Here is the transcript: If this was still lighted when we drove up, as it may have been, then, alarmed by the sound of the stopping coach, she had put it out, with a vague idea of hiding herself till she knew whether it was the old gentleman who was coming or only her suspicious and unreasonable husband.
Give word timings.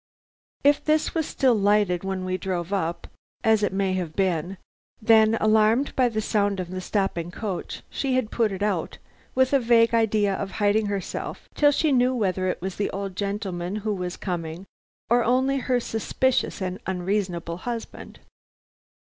If 0.63 0.83
this 0.83 1.13
was 1.13 1.27
still 1.27 1.53
lighted 1.53 2.03
when 2.03 2.25
we 2.25 2.35
drove 2.35 2.73
up, 2.73 3.05
as 3.43 3.61
it 3.61 3.71
may 3.71 3.93
have 3.93 4.15
been, 4.15 4.57
then, 4.99 5.35
alarmed 5.39 5.95
by 5.95 6.09
the 6.09 6.21
sound 6.23 6.59
of 6.59 6.71
the 6.71 6.81
stopping 6.81 7.29
coach, 7.29 7.83
she 7.87 8.15
had 8.15 8.31
put 8.31 8.51
it 8.51 8.63
out, 8.63 8.97
with 9.35 9.53
a 9.53 9.59
vague 9.59 9.93
idea 9.93 10.33
of 10.33 10.53
hiding 10.53 10.87
herself 10.87 11.47
till 11.53 11.71
she 11.71 11.91
knew 11.91 12.15
whether 12.15 12.47
it 12.47 12.63
was 12.63 12.77
the 12.77 12.89
old 12.89 13.15
gentleman 13.15 13.75
who 13.85 13.93
was 13.93 14.17
coming 14.17 14.65
or 15.07 15.23
only 15.23 15.57
her 15.57 15.79
suspicious 15.79 16.63
and 16.63 16.79
unreasonable 16.87 17.57
husband. 17.57 18.21